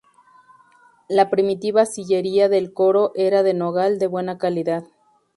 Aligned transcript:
La 1.09 1.29
primitiva 1.29 1.85
sillería 1.85 2.49
del 2.49 2.73
coro 2.73 3.11
era 3.13 3.43
de 3.43 3.53
nogal 3.53 3.99
de 3.99 4.07
buena 4.07 4.39
calidad. 4.39 4.83